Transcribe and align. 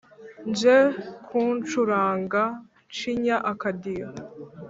nje 0.49 0.77
nkucuranga 1.25 2.43
ncinya 2.89 3.37
akadiho 3.51 4.11